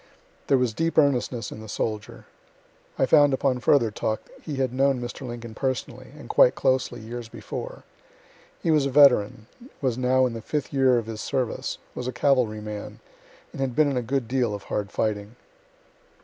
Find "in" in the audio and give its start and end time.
1.51-1.59, 10.25-10.33, 13.91-13.95